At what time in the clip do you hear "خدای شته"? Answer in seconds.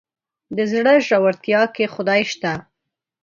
1.93-2.53